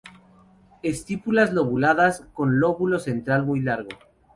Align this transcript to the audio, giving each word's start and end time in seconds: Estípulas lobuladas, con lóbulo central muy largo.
Estípulas 0.81 1.53
lobuladas, 1.53 2.25
con 2.33 2.59
lóbulo 2.59 2.97
central 2.97 3.45
muy 3.45 3.59
largo. 3.61 3.89